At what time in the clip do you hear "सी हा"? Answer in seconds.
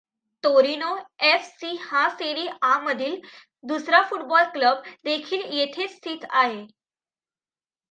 1.51-2.07